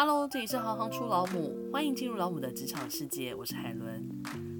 [0.00, 4.08] Hello，这里是行行出老母，欢迎进入老母的职场世界，我是海伦。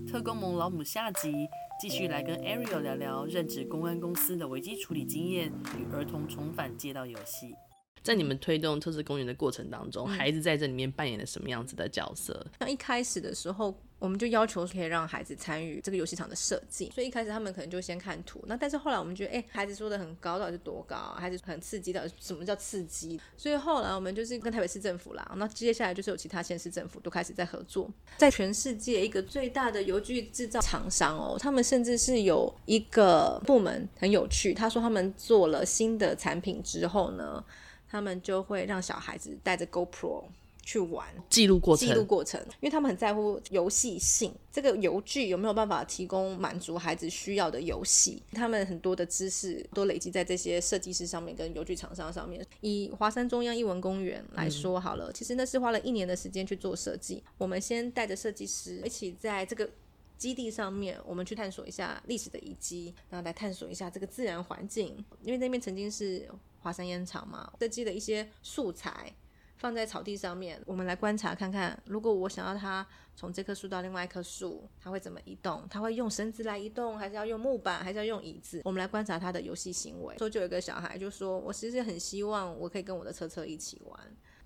[0.04, 1.46] 特工盟老母下集
[1.80, 7.54] 继续来跟 Ariel 聊聊任职公安公司的危机处理经验与儿童重返街道游戏。
[8.02, 12.44] 在你们推动特色公园的过程当中，孩子在这里面扮演了什么样子的角色？
[12.58, 13.72] 像一开始的时候。
[13.98, 21.16] 我们就要求可以让孩子参与这个游戏场的设计，所以一开始他们可能就先看图，那但是后来我们觉得，哎，孩子说的很高，到底是多高啊？
[21.18, 23.20] 孩子很刺激，到底什么叫刺激？
[23.36, 37.44] 所以后来我们就是跟台北市政府啦，那接下来就是有其他县市政府都开始在合作，在全世界一个最大的游具制造厂商哦，他们甚至是有一个部门很有趣，他说他们做了新的产品之后呢，
[37.88, 40.24] 他们就会让小孩子带着 GoPro。
[40.68, 48.22] 去玩记录过程，记录过程，因为他们很在乎游戏性，这个游具有没有办法提供满足孩子需要的游戏？
[48.32, 52.46] 他们很多的知识都累积在这些设计师上面，跟游具厂商上面。
[52.60, 57.24] 以华山中央艺文公园来说好了，嗯，其实那是花了一年的时间去做设计。
[57.38, 59.70] 我们先带着设计师一起在这个
[60.18, 66.28] 基地上面，我们去探索一下历史的遗迹，然后来探索一下这个自然环境，因为那边曾经是
[66.60, 69.14] 华山烟厂嘛，设计的一些素材。
[69.58, 75.66] 放在草地上面，我们来观察看看，如果我想要它从这棵树到另外一棵树，它会怎么移动？
[75.68, 78.62] 它会用绳子来移动，还是要用木板，还是要用椅子？
[78.64, 80.16] 我们来观察它的游戏行为。
[80.18, 83.98] 说就有一个小孩就说：“我其实很希望我可以跟我的车车一起玩。”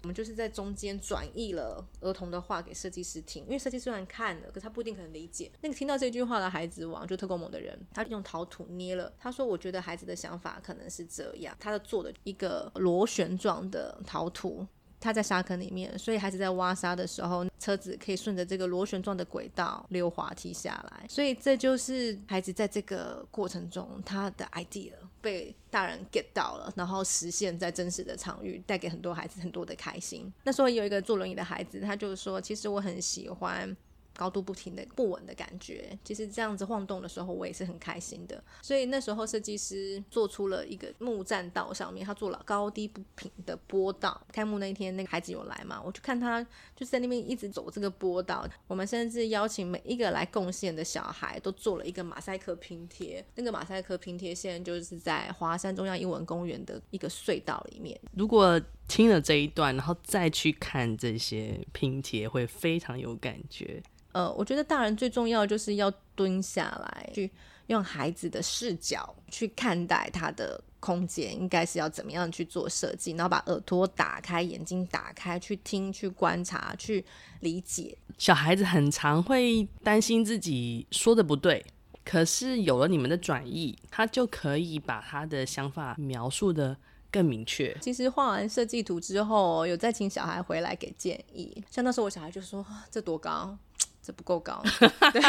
[0.02, 5.48] 我们就是在中间转译了儿童的话给设计师听，因为设计师虽然看了，可他不一定可能理解。
[5.60, 9.12] 那个听到这句话的孩子王，就特工盟的人，他用陶土捏了。
[9.16, 14.66] 他说：“我觉得孩子的想法可能是这样。”他的做的一个螺旋状的陶土。
[15.03, 21.05] 他在沙坑里面，所以孩子在挖沙的时候，车子可以顺着这个螺旋状的轨道溜滑梯下来。
[21.08, 30.33] 所以这就是孩子在这个过程中他的 idea 被大人 get 到了，然后实现在真实的场域，带给很多孩子很多的开心。
[30.45, 33.77] 那时候有一个坐轮椅的孩子，他就说：“其实我很喜欢。”
[34.16, 38.42] 高度不停的不稳的感觉，其实这样子晃动的时候，我也是很开心的。
[38.60, 44.20] 所以那时候设计师做出了一个木栈道上面，他做了高低不平的坡道。
[44.33, 45.83] 开幕那一天，那个孩子有来嘛？
[45.84, 46.42] 我去看他，
[46.77, 48.48] 就在那边一直走这个坡道。
[48.67, 53.24] 我们甚至邀请每一个来贡献的小孩，都做了一个马赛克拼贴。
[53.34, 57.98] 那个马赛克拼贴现在就是在华山中央英文公园的一个隧道里面。
[58.14, 63.83] 如果听了这一段，然后再去看这些拼贴，会非常有感觉。
[64.12, 67.30] 呃，我觉得大人最重要就是要蹲下来，去
[67.68, 77.05] 用孩子的视角去看待他的空间，应该是要怎么样去做设计，然后把耳朵打开，眼睛打开，去听、去观察、去
[77.40, 77.96] 理解。
[78.18, 81.64] 小孩子很常会担心自己说的不对，
[82.05, 86.77] 可是有了你们的转译，他就可以把他的想法描述的
[87.11, 87.74] 更明确。
[87.80, 93.56] 其实画完设计图之后，有再请小孩回来给建议，像那时候我小孩就说：“这多高？”
[94.02, 94.61] 这不够高，
[95.13, 95.23] 对，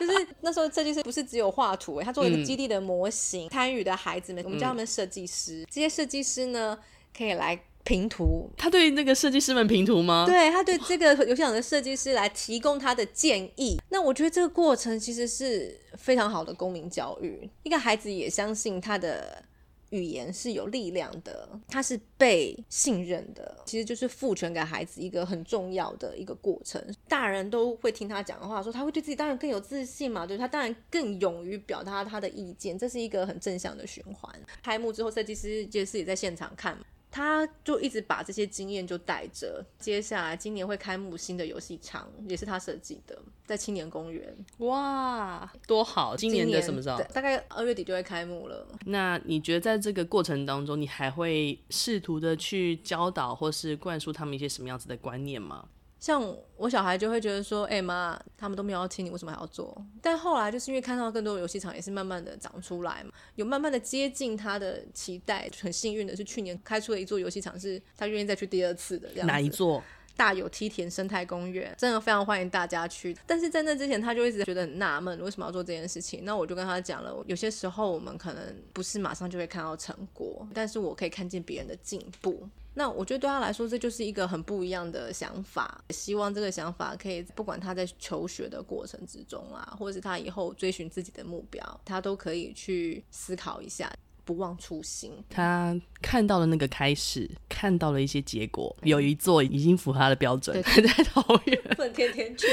[0.00, 6.76] 就是那时候设计师不是只有画图，他做了一个基地的模型，参与的孩子们，我们叫他们设计师，这些设计师呢
[7.16, 10.24] 可以来评图，他对那个设计师们评图吗？
[10.26, 13.80] 对，他对这个游戏场的设计师来提供他的建议。
[13.90, 19.44] 那我觉得这个过程其实是非常好的公民教育，一个孩子也相信他的。
[19.92, 26.82] 语言是有力量的，他是被信任的，其实就是父权给孩子一个很重要的一个过程。
[27.06, 34.34] 大人都会听他讲的话，说他会对自己当然更有自信嘛，对他当然更勇于表达他的意见，这是一个很正向的循环。
[34.62, 36.76] 开幕之后，设计师就是也在现场看。
[37.12, 44.34] 他就一直把这些经验就带着，接下来今年会开幕新的游戏场，也是他设计的，在青年公园。
[44.58, 46.16] 哇，多好！
[46.16, 46.98] 今年的什么时候？
[47.12, 48.66] 大概二月底就会开幕了。
[48.86, 55.68] 那你觉得在这个过程当中，你还会试图的去教导或是灌输他们一些什么样子的观念吗？
[56.02, 56.20] 像
[56.56, 59.72] 我小孩就会觉得说，哎、欸、妈，他们都没有要听你，为什么还要做？
[60.02, 65.48] 但后来就是因为看到更多的游戏场也是慢慢的长出来嘛，有慢慢的接近他的期待。
[65.60, 69.28] 很幸运的是，去年开出了一座游戏场，是他愿意再去第二次的这样。
[69.28, 69.80] 哪一座？
[70.16, 73.16] 大有梯田生态公园，真的非常欢迎大家去。
[73.24, 76.24] 但是在那之前，他就一直觉得很纳闷，为什么要做这件事情？
[76.24, 82.48] 那我就跟他讲了，有些时候我们可能不是马上就会看到成果，但是我可以看见别人的进步。
[82.74, 85.82] 那我觉得对他来说，这就是一个很不一样的想法。
[85.90, 93.92] 希望这个想法可以，不管他在求学的过程之中啊，或者是他以后追寻自己的目标，他都可以去思考一下。
[94.24, 95.12] 不忘初心。
[95.28, 97.28] 他看到了那个开始，
[97.62, 102.44] 看到了一些结果，有一座已经符合他的标准，还在桃园， 不能天天去。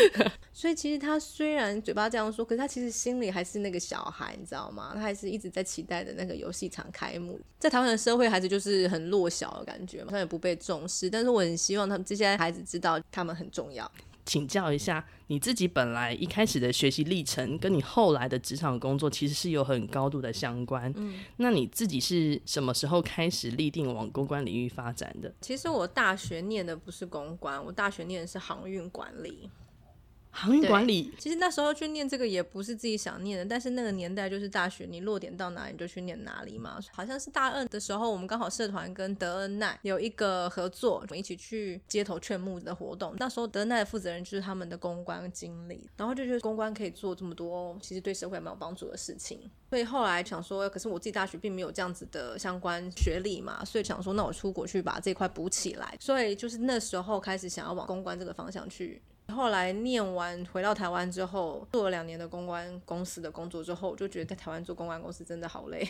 [0.53, 4.91] 所以其实他虽然嘴巴这样说，可是他其实心里还是那个小孩，你知道吗？
[4.94, 7.39] 他还是一直在期待着那个游戏场开幕。
[7.57, 11.09] 在台湾的社会，孩子就是很弱小的感觉嘛，他也不被重视。
[11.09, 13.91] 但是我很希望他们这些孩子知道，他们很重要。
[14.29, 20.93] 请教一下，你自己本来一开始的学习历程，跟你后来的职场工作其实是有很高度的相关。
[20.97, 25.33] 嗯，那你自己是什么时候开始立定往公关领域发展的？
[25.41, 29.49] 其实我大学念的不是公关，我大学念的是航运管理。
[30.31, 36.79] 航运管理，其实那时候去念这个也不是自己想念的，但是那个年代就是大学，你落点到哪里你就去念哪里嘛。
[36.91, 43.15] 好像是大二的时候，我们刚好社团跟德恩奈有一个合作，我们一起去街头劝募的活动。
[43.17, 49.49] 那时候德恩奈的负责人就是他们的公关经理，然后就觉得公关可以做这么多，其实对社会蛮有帮助的事情。
[49.71, 55.97] 所以后来想说，可是我自己大学并没有这样子的相关学历嘛，所以想说，那我出国去把这块补起来。
[55.99, 59.01] 所以就是那时候开始想要往公关这个方向去。
[59.29, 65.87] 后来念完回到台湾之后，做了两年的公关公司的工作之后，我就觉得在台湾做公关公司真的好累。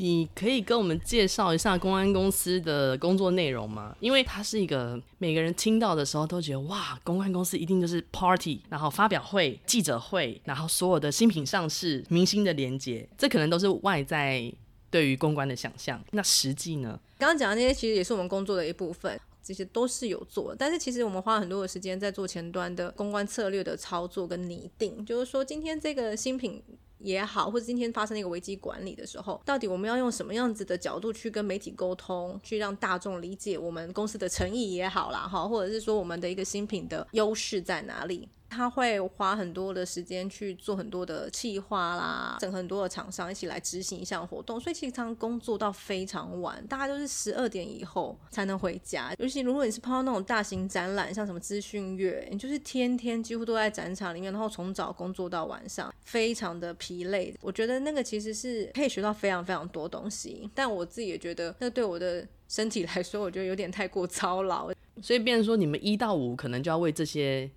[0.00, 3.96] 你可以跟我们介绍一下公关公司的工作内容吗？
[3.98, 14.52] 因为它是一个每个人听到的时候都觉得哇，公关公司一定就是 party，然后发表会、记者会，然后所有的新品上市、明星的连接，这可能都是外在
[14.88, 16.00] 对于公关的想象。
[16.12, 17.00] 那实际呢？
[17.18, 19.20] 刚刚讲的那些其实也是我们工作的一部分。
[19.48, 26.62] 这些都是有做，但是其实我们花了很多的时间在做前端的公关策略的操作跟拟定，就是说今天这个新品
[26.98, 38.28] 也好，或者今天发生一个危机管理的时候，到底我们要用什么样子的角度去跟媒体沟通，去让大众理解我们公司的诚意也好啦，哈，或者是说我们的一个新品的优势在哪里？
[38.50, 49.12] 他会花很多的时间去做很多的企划啦，整很多的厂商一起来执行一项活动，所以其实常工作到非常晚，大家都是十二点以后才能回家。
[49.18, 57.34] 尤其如果你是碰到那种大型展览，像什么资讯月，你就是天天几乎都在展场里面，然后从早工作到晚上，非常的疲累。
[57.40, 64.72] 我觉得那个其实是可以学到非常非常多东西，但我自己也觉得那对我的身体来说，我觉得有点太过操劳。
[65.02, 67.50] 所以变成说，你们一到五可能就要为这些。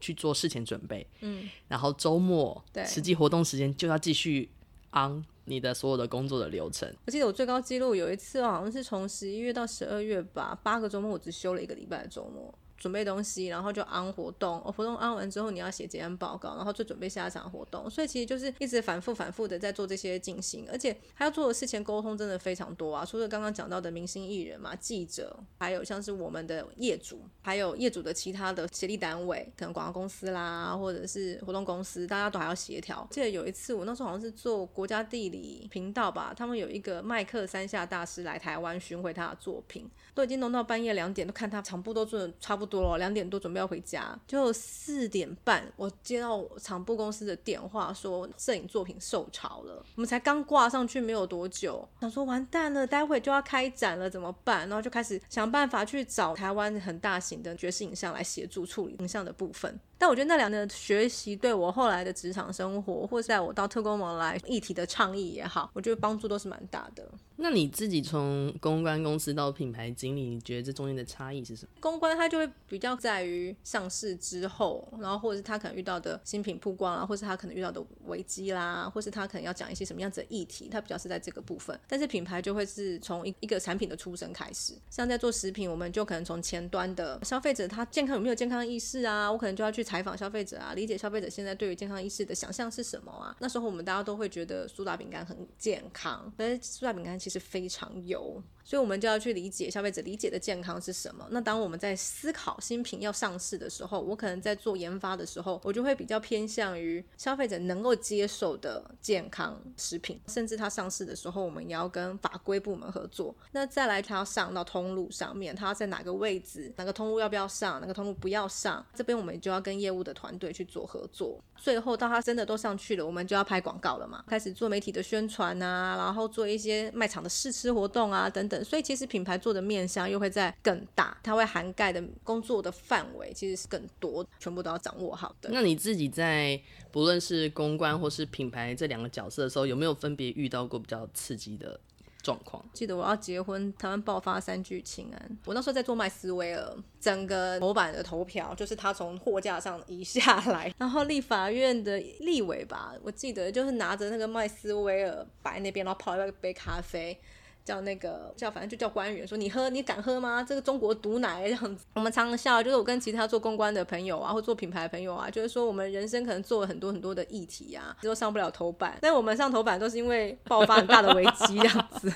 [0.00, 4.50] 去做事前准备，嗯，然后周末对实际活动时间就要继续
[4.92, 6.92] on 你的所有的工作的流程。
[7.06, 12.52] 我记得我最高记录有一次好像是从十一月到十二月吧，八个周末我只休了一个礼拜的周末。
[12.76, 14.60] 准备东西，然后就安活动。
[14.64, 17.88] 哦，活动安完之后，你要写结案报告，然后就准备下一场活动。
[17.88, 23.04] 所以其实就是一直反复反复的在做这些进行，而且还要做的事前沟通真的非常多啊。
[23.04, 33.06] 除了刚刚讲到的明星艺人嘛，记者，还有像是我们的业主，还有业主的其他的协力单位，可能广告公司啦，或者是活动公司，大家都还要协调。
[33.10, 42.82] 记得有一次我那时候好像是做国家地理频道吧，他们有一个麦克三下大师来台湾巡回他的作品，都已经弄到半夜两点，都看他场部都做的差不多。
[42.82, 49.84] 了，两点多准备要回家，就四点半，我接到场部公司的电话，说摄影作品受潮了。
[49.94, 54.68] 我们才刚挂上去没有多久，想说完蛋了，待会就要开展了，怎么办？
[54.68, 59.78] 然后就开始想办法去找台湾很大型的爵士影像来协助处理影像的部分。
[59.98, 67.08] 但我觉得那两年的学习对我后来的职场生活，或是在我到特工盟来议题的倡议也好，我觉得帮助都是蛮大的。
[67.38, 71.70] 那你自己从公关公司到品牌经理，你觉得这中间的差异是什么？
[71.80, 81.78] 公关它就会比较在于上市之后，然后或者是他可能遇到的新品曝光啊，或是他可能遇到的危机啦，或是他可能要讲一些什么样子的议题，它比较是在这个部分。
[81.86, 89.85] 但是品牌就会是从一一个产品的出生开始，像在做食品，我们就可能从前端的消费者他健康有没有健康意识啊，我可能就要去。
[89.86, 93.34] 采访消费者啊，理解消费者现在对于健康意识的想象是什么啊？
[93.38, 98.42] 那时候我们大家都会觉得苏打饼干很健康，但是苏打饼干其实非常油。
[98.68, 101.24] 所以，我们就要去理解消费者理解的健康是什么。
[101.30, 110.20] 那当我们在思考新品要上市的时候，我可能在做研发的时候，我就会比较偏向于消费者能够接受的健康食品。
[110.26, 113.32] 甚至它上市的时候，我们也要跟法规部门合作。
[113.52, 121.40] 那再来，它要上到通路上面，它要在哪个位置，哪个通路要不要上，哪个通路不要上，这边我们就要跟业务的团队去做合作。
[121.54, 128.55] 最后，到它真的都上去了，我们就要拍广告了嘛，开始做媒体的宣传啊，然后做一些卖场的试吃活动啊，等等。
[128.64, 135.50] 所以其实品牌做的面向又会在更大，它会涵盖的工作的范围其实是更多，全部都要掌握好的。
[135.52, 136.60] 那你自己在
[136.90, 141.78] 不论是公关或是品牌这两个角色的时候，有没有分别遇到过比较刺激的
[142.22, 142.64] 状况。
[142.72, 157.18] 记得我要结婚，台湾爆发三聚氰胺，我那时候在做麦斯威尔，整个模板的投票就是他从货架上移下来，然后立法院的立委吧，我记得就是拿着那个麦斯威尔摆那边，然后泡了一杯咖啡。
[157.66, 160.40] 叫那个叫反正就叫官员说，你喝你敢喝吗？
[160.40, 172.12] 这个中国毒奶这样子，我们常常笑，就是我跟其他做公关的朋友啊，或做品牌的朋友啊，就是说我们人生可能做了很多很多的议题啊，都上不了头版，但我们上头版都是因为爆发很大的危机这样子。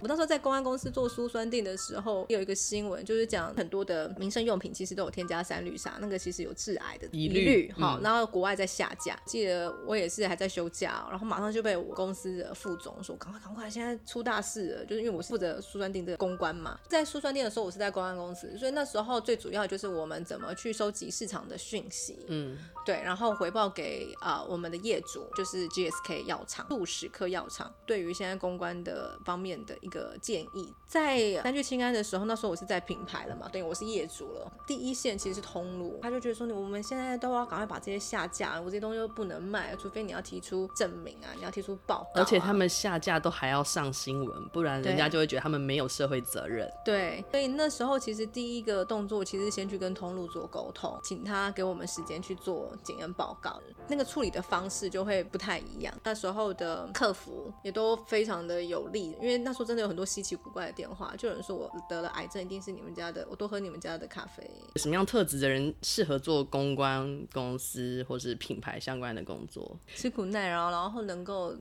[0.00, 7.72] 我那时候在公安公司做苏酸定的时候，有一个新闻，就是讲很多的民生用品其实都有添加三氯沙，那个其实有致癌的疑虑。
[7.76, 34.50] 好、嗯，然后国外在下架，记得我也是还在休假，然后马上就被我公司的副总说：“赶快赶快，现在出大事了！”就是因为我是负责苏酸定这个公关嘛，在苏酸定的时候，我是在公安公司，所以那时候最主要就是我们怎么去收集市场的讯息，嗯，对，然后回报给啊、呃、我们的业主，就是 GSK 药厂、杜史克药厂，对于现在公关的方面的一个建议，在三聚氰胺的时候，那时候我是在品牌了嘛，对，我是业主了。
[34.66, 42.22] 第一线其实是通路，他就觉得说，我们现在都要赶快把这些下架，我这些东西都不能卖，除非你要提出证明啊，你要提出报告啊。
[42.22, 46.70] 而且他们下架都还要上新闻，不然人家就会觉得他们没有社会责任。
[46.84, 55.92] 对，所以那时候其实第一个动作，其实先去跟通路做沟通，请他给我们时间去做检验报告，那个处理的方式就会不太一样。
[56.04, 64.48] 那时候的客服也都非常的有力，因为那时候真的有很多稀奇古怪的电话，就有人说我得了癌症，一定是你们家的，我多喝你们家的咖啡。
[64.76, 69.76] 什么样特质的人适合做公关公司或是品牌相关的工作？
[69.94, 71.56] 吃苦耐劳，然后能够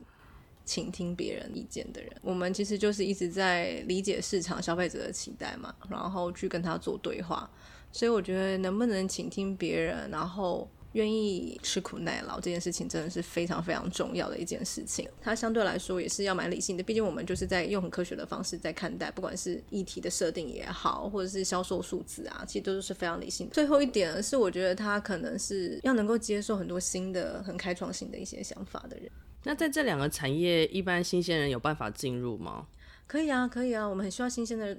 [0.65, 2.11] 倾听别人意见的人。
[2.21, 7.49] 我们其实就是一直在理解市场消费者的期待嘛，然后去跟他做对话。
[7.91, 10.69] 所以我觉得能不能倾听别人，然后。
[10.93, 15.07] 愿意吃苦耐劳这件事情真的是非常非常重要的一件事情。
[15.21, 23.53] 它相对来说也是要蛮理性的，毕竟我们就是在用很科学的方式在看待，不管是议题的设定也好，或者是销售数字啊，其实都是非常理性的。
[23.53, 29.09] 最后一点是，我觉得他可能是要能够接受很多新的、很开创性的一些想法的人。
[29.43, 32.67] 那在这两个产业，一般新鲜人有办法进入吗？
[33.05, 34.75] 可以啊，可以啊，我们很需要新鲜的。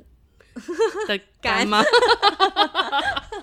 [1.06, 1.80] 的干吗？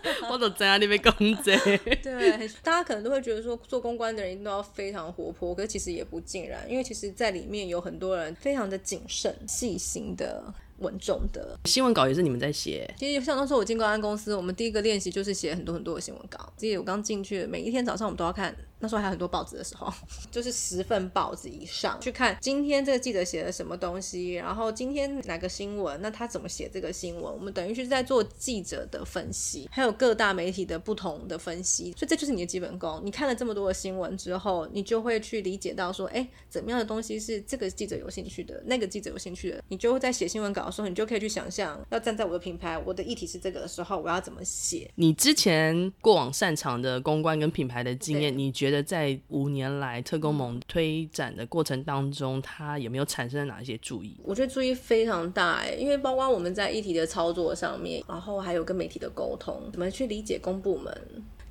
[0.32, 1.54] 我都在那边工作。
[2.04, 10.54] 对，大家可能都会觉得说，做公关的人一定都要非常活泼，可是其实也不尽然，因为其实在里面有很多人非常的谨慎、细心的。
[10.80, 12.88] 稳重的新闻稿也是你们在写。
[13.00, 16.54] 其实像当时我进公安公司，我们第一个练习就是写很多很多的新闻稿。
[16.56, 19.92] 记得我刚进去，每一天早上我们都要看，那时候还有很多报纸的时候，
[20.32, 27.24] 就是十份报纸以上去看今天这个记者写了什么东西，然后今天哪个新闻，那他怎么写这个新闻？
[27.34, 31.92] 我们等于是在做记者的分析，还有各大媒体的不同的分析。
[31.98, 33.02] 所以这就是你的基本功。
[33.04, 40.72] 你看了这么多的新闻之后，你就会去理解到说，哎，怎么样的东西是这个记者有兴趣的，那个记者有兴趣的，你就会在写新闻稿的。
[40.72, 44.88] 时候，你就可以去想象，要站在我的品牌，我的议题是这个的时候，我要怎么写？
[44.96, 54.16] 你之前过往擅长的公关跟品牌的经验，你觉得在五年来特工盟推展的过程当中，它有没有产生了哪一些注意？
[54.24, 60.96] 我觉得注意非常大哎，因为包括我们在议题的操作上面，然后还有跟媒体的沟通，怎么去理解公部门，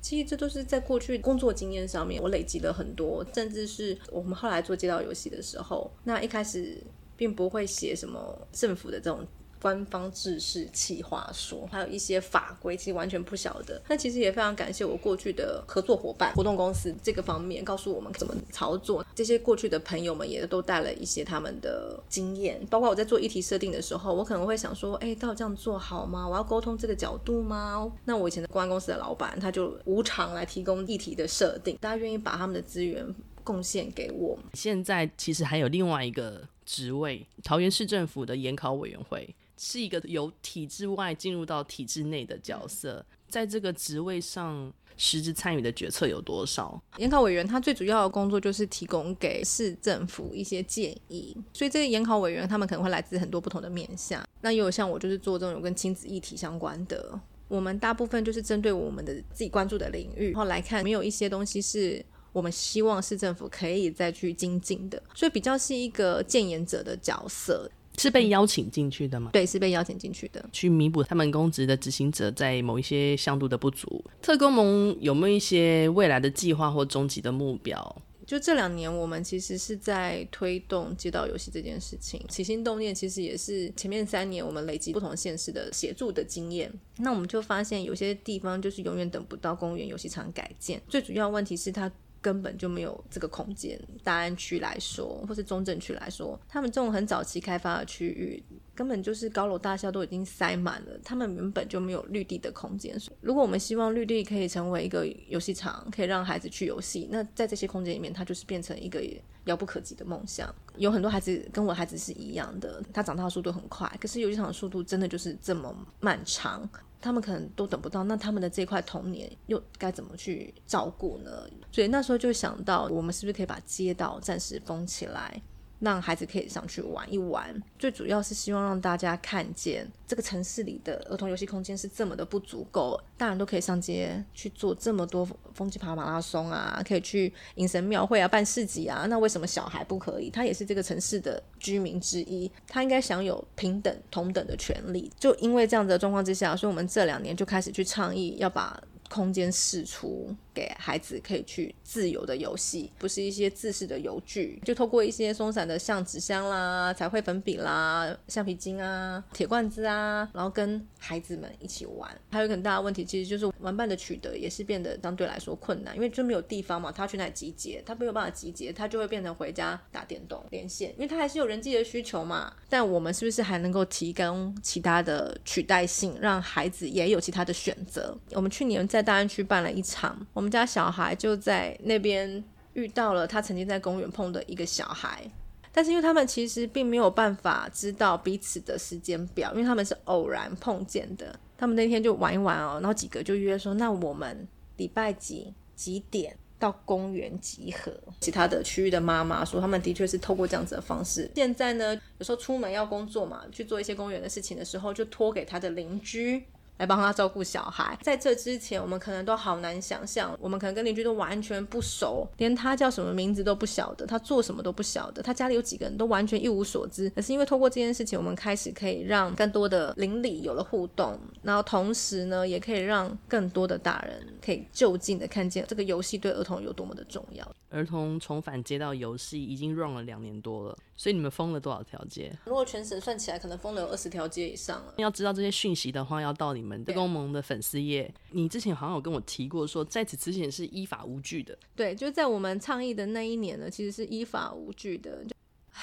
[0.01, 6.81] 其实这都是在过去工作经验上面，我累积了很多，甚至是我们后来做街道游戏的时候，那一开始。
[7.17, 9.25] 并不会写什么政府的这种
[9.61, 13.81] 官方制式企划书，还有一些法规，其实完全不晓得。
[13.87, 19.05] 那其实也非常感谢我过去的合作伙伴、活动公司这个方面，告诉我们怎么操作。
[19.15, 26.27] 这些过去的朋友们也都带了一些他们的经验，包括我在做议题设定的时候，我可能会想说，哎，到这样做好吗？
[26.27, 27.91] 我要沟通这个角度吗？
[28.05, 33.05] 那我以前的公关公司的老板，他就无偿来提供议题的设定，大家愿意把他们的资源
[33.43, 34.37] 贡献给我。
[34.53, 36.47] 现在其实还有另外一个。
[36.67, 46.81] 职位，桃园市政府的研考委员会是一个由体制外进入到体制内的角色，在这个职位上，实质参与的决策有多少？
[46.97, 54.23] 研考委员他最主要的工作就是提供给市政府一些建议，所以这个研考委员他们可能会来自很多不同的面向。
[54.41, 62.05] 那也有像我就是做这种有跟亲子议题相关的，我们大部分就是针对我们的自己关注的领域，然后来看没有一些东西是。
[62.33, 69.31] 我们希望市政府可以再去精进的，所以比较是一个建言者的角色，是被邀请进去的吗？
[69.33, 74.03] 对，是被邀请进去的，去弥补他们公职的执行者在某一些向度的不足。
[74.21, 78.01] 特工盟有没有一些未来的计划或终极的目标？
[78.25, 86.71] 就这两年，我们其实是在推动街道游戏这件事情，起心动念其实也是前面三年我们累积不同县市的协助的经验。
[86.97, 91.91] 那我们就发现有些地方就是永远等不到公园游戏场改建，最主要问题是它。
[92.27, 93.79] 根本就没有这个空间。
[94.03, 98.43] 大安区来说，或是中正区来说，他们这种很早期开发的区域，
[98.75, 102.99] 根本就是高楼大厦都已经塞满了，他们原本就没有绿地的空间。
[103.21, 109.01] 如果我们希望绿地可以成为一个游戏场，可以让孩子去游戏，那在这些空间里面，它就是变成一个
[109.45, 110.53] 遥不可及的梦想。
[110.75, 116.69] 有很多孩子跟我孩子是一样的，他长大的速度很快，可是游戏场的速度真的就是这么漫长。
[116.99, 121.31] 他们可能都等不到，那他们的这块童年又该怎么去照顾呢？
[121.71, 125.41] 所以那时候就想到，我们是不是可以把街道暂时封起来？
[125.79, 140.29] 让孩子可以上去玩一玩，最主要是希望让大家看见这个城市里的儿童游戏空间是这么的不足够，大人都可以上街去做这么多风机爬马拉松啊，可以去迎神庙会啊，办市集啊，那为什么小孩不可以？
[140.29, 145.11] 他也是这个城市的居民之一，他应该享有平等同等的权利。
[145.19, 150.35] 就因为这样子的状况之下，所以我们这两年就开始去倡议要把空间释出。
[150.57, 162.09] 给孩子可以去自由的游戏，不是一些自式的游具，就透过一些松散的像纸箱啦、彩绘粉笔啦、橡皮筋啊、铁罐子啊，然后跟孩子们一起玩。
[162.31, 167.79] 还有一个很大的问题，其实就是玩伴的取得也是变得相对来说困难，因为就没有地方嘛，他去哪里集结？
[167.85, 172.51] 他没有办法集结，他就会变成回家打电动连线，因为他还是有人际的需求嘛。
[172.67, 178.17] 但我们是不是还能够提供其他的取代性，让孩子也有其他的选择？
[178.31, 185.23] 我们去年在在大安区办了一场，我们家小孩就在那边遇到了他曾经在公园碰的一个小孩，
[185.71, 191.39] 但是因为他们其实并没有办法知道彼此的时间表，因为他们是偶然碰见的。
[191.59, 197.91] 他们那天就玩一玩哦，然后几个就约说，那我们礼拜几几点到公园集合？
[198.21, 201.29] 其他的区域的妈妈说，他们的确是透过这样子的方式。
[201.35, 206.43] 现在呢，有时候出门要工作嘛，去做一些公园的事情的时候，就托给他的邻居。
[206.77, 217.09] 来帮他照顾小孩，在这之前，我们可能都好难想象，我们可能跟邻居都完全不熟，连他叫什么名字都不晓得，他做什么都不晓得，他家里有几个人都完全一无所知。
[217.11, 227.47] 可是因为透过这件事情，我们开始可以让更多的邻里有了互动，然后同时呢，也可以让更多的大人可以就近的看见这个游戏对儿童有多么的重要。
[227.69, 232.35] 儿童重返街道游戏已经 run 了两年多了，所以你们封了多少条街？
[232.45, 234.93] 如果全省算起来，可能封了有二十条街以上了。
[234.97, 238.11] 要知道这些讯息的话，要到你们的工盟的粉丝页。
[238.31, 241.55] 你之前好像有跟我提过说，说在此之前是依法无据的。
[241.75, 245.23] 对，就在我们倡议的那一年呢，其实是依法无据的。
[245.23, 245.35] 就
[245.73, 245.81] 唉，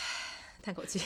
[0.61, 1.01] 叹口气，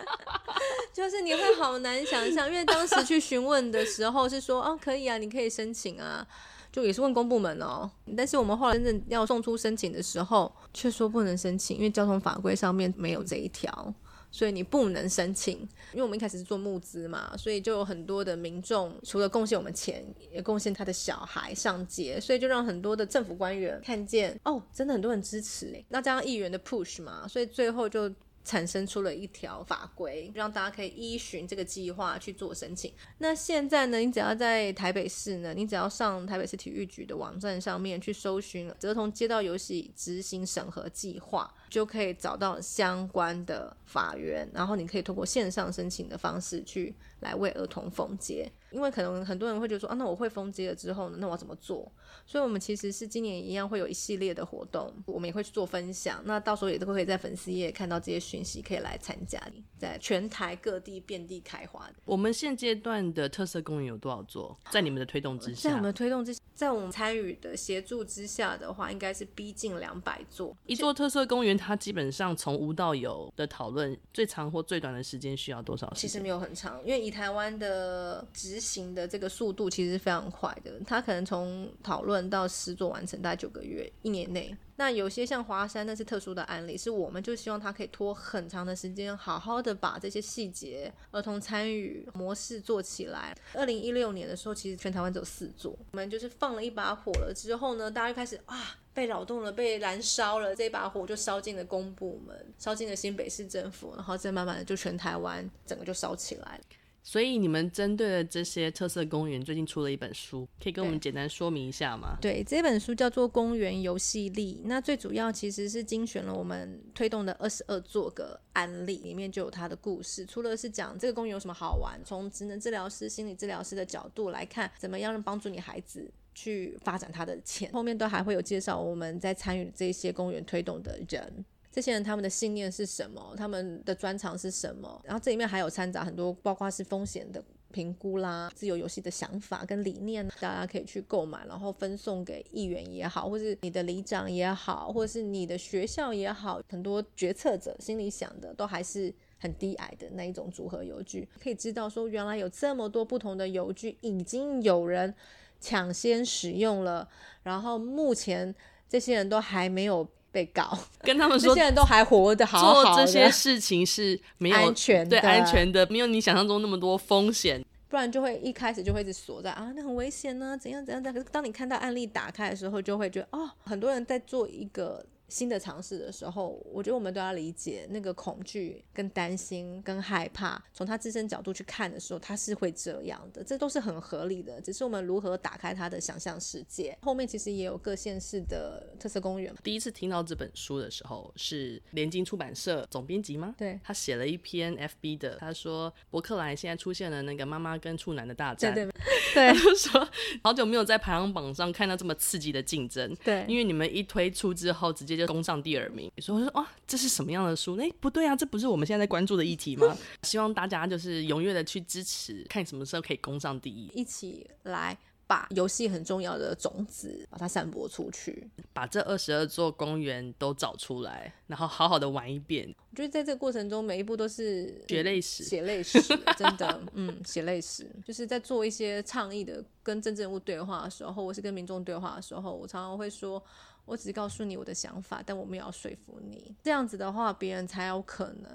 [0.92, 6.26] 就是你会好难想象，因为当时去询问的时候是说，哦，可以啊，你可以申请啊。
[6.70, 13.94] 就也是问公部门哦，但是我们后来真正要送出申请的时候，却说不能申请，因为交通法规上面没有这一条，
[14.30, 15.60] 所以你不能申请。
[15.92, 28.12] 因为我们一开始是做募资嘛，所以就有很多的民众除了贡献我们钱，也贡献他的小孩上街，所以就让很多的政府官员看见哦，真的很多人支持，那这样议员的 push 嘛，所以最后就。
[28.44, 32.92] 产生出了一条法规，让大家可以依循这个计划去做申请。
[33.18, 48.52] 那现在呢，你只要在台北市呢，你只要上台北市体育局的网站上面去搜寻儿童街道游戏执行审核计划，就可以找到相关的法源，然后你可以通过线上申请的方式去来为儿童封街。
[48.74, 51.90] 因为可能很多人会觉得说啊，那我会封街了之后呢，那我要怎么做？
[52.26, 56.20] 所以，我们其实是今年一样会有一系列的活动，我们也会去做分享。
[56.24, 59.40] 那到时候也都会可以在粉丝页看到这些讯息，可以来参加，
[59.78, 61.88] 在全台各地遍地开花。
[62.04, 64.58] 我们现阶段的特色公园有多少座？
[64.70, 70.56] 在你们的推动之下，在我们的推动之，在我们参与的协助之下的话，应该是逼近两百座。
[70.66, 76.08] 一座特色公园，它基本上从无到有的讨论，最长或最短的时间需要多少时间？
[76.08, 84.56] 其实没有很长，因为以台湾的执行的这个速度其实是非常快的，它可能从讨论到实作完成大概九个月，一年内。
[84.76, 93.32] 那有些像华山，那是特殊的案例，是我们就希望他可以拖很长的时间，好好的把这些细节、儿童参与模式做起来。
[93.52, 106.64] 二零一六年的时候，其实全台湾只有四座，我们就是放了一把火了之后呢，大家就开始啊被扰动了，被燃烧了，这把火就烧进了公部门，烧进了新北市政府，然后再慢慢的就全台湾整个就烧起来了。
[107.06, 112.16] 所以你们针对的这些特色公园，最近出了一本书，可以跟我们简单说明一下吗？
[112.18, 120.24] 对，这本书叫做《公园游戏力》，那最主要其实是精选了我们推动的二十二座个案例，里面就有它的故事。
[120.24, 131.44] 除了是讲这个公园有什么好玩，从职能治疗师、心理治疗师的角度来看，怎么样能帮助你孩子去发展他的潜，后面都还会有介绍我们在参与这些公园推动的人。
[131.74, 133.34] 这些人他们的信念是什么？
[133.36, 135.02] 他们的专长是什么？
[135.02, 155.12] 然后这里面还有掺杂很多，包括是风险的评估啦，自由游戏的想法跟理念，大家可以去购买，然后分送给议员也好，或是你的里长也好，或是你的学校也好，很多决策者心里想的都还是很低矮的那一种组合游具，可以知道说原来有这么多不同的游具，已经有人
[155.60, 157.08] 抢先使用了，
[157.42, 158.54] 然后目前
[158.88, 160.08] 这些人都还没有。
[160.34, 171.12] 被告 跟他们说，这些人都还活得好好的，做这些事情是没有安全的，对安全的，没有你想象中那么多风险，不然就会一开始就会一直锁在啊，那很危险呢，怎样怎样的。
[171.12, 175.06] 可是当你看到案例打开的时候，就会觉得哦，很多人在做一个。
[175.28, 180.62] 新的尝试的时候，我觉得我们都要理解那个恐惧、跟担心、跟害怕。
[180.72, 184.60] 从他自身角度去看的时候，他是会这样的，这都是很合理的。
[184.60, 186.96] 只是我们如何打开他的想象世界。
[187.02, 189.54] 后面其实也有各县市的特色公园。
[189.62, 193.54] 第一次听到这本书的时候，是联经出版社总编辑吗？
[193.56, 198.74] 对，他写了一篇 FB 的，他说伯克莱现在出现了那个妈妈跟处男的大战。
[198.74, 198.92] 对对
[199.34, 200.08] 对，他就说
[200.42, 203.14] 好久没有在排行榜上看到这么刺激的竞争。
[203.24, 205.24] 对，因为你们一推出之后，直接。
[205.24, 207.76] 就攻上第二名，所以我说哇，这是什么样的书？
[207.76, 209.96] 哎，不对啊，这不是我们现在在关注的议题吗？
[210.22, 222.74] 希望大家就是踊跃的去支持，看什么时候可以攻上第一，一起来把游戏很重要的种子把它散播出去，把这二十二座公园都找出来，然后好好的玩一遍。
[222.90, 226.00] 我觉得在这个过程中，每一步都是血泪史，血泪史，
[226.36, 233.40] 真的， 嗯，血泪史，就是在做一些倡议的跟政治人物对话的时候，或是跟民众对话的时候，我常常会说。
[233.84, 236.54] 我只是告诉你我的想法，但我没有要说服你。
[236.62, 238.50] 这样子的话，别人才有可能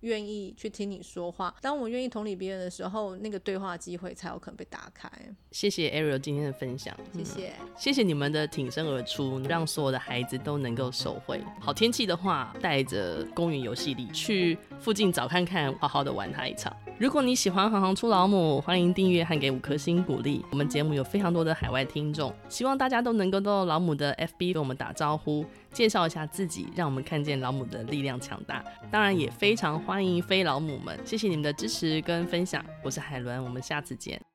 [0.00, 1.54] 愿意去听你说话。
[1.60, 5.08] 当我愿意同理别人的时候，那个对话机会才有可能被打开。
[5.52, 11.40] 谢谢 Ariel 今天的分享，谢谢，嗯、谢谢你们的挺身而出，让所有的孩子都能够受惠。
[11.60, 16.76] 好天气的话，带着公园游戏力去附近找看看，好好的玩它一场。
[16.98, 20.44] 如果你喜欢行行出老母，欢迎订阅和给五颗星鼓励。
[20.50, 28.62] 我们节目有非常多的海外听众，希望大家都能够到老母的 FB 跟我们打招呼，介绍一下自己，让我们看见老母的力量强大。
[28.90, 32.64] 当然也非常欢迎非老母们，谢谢你们的支持跟分享。
[32.84, 34.31] 我是海伦，我们下次见。